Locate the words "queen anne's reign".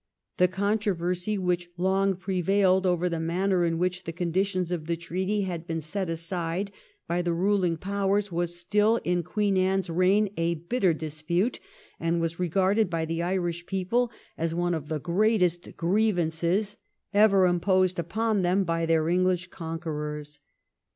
9.21-10.33